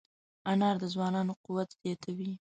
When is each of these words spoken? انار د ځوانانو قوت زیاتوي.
انار 0.51 0.75
د 0.81 0.83
ځوانانو 0.93 1.33
قوت 1.45 1.69
زیاتوي. 1.81 2.31